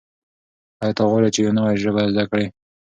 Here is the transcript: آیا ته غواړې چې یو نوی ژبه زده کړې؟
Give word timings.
آیا 0.81 0.93
ته 0.97 1.03
غواړې 1.09 1.29
چې 1.33 1.39
یو 1.45 1.55
نوی 1.57 1.75
ژبه 1.83 2.01
زده 2.13 2.23
کړې؟ 2.29 2.45